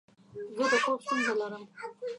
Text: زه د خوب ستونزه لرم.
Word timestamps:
زه 0.57 0.65
د 0.71 0.73
خوب 0.83 0.99
ستونزه 1.05 1.33
لرم. 1.39 1.63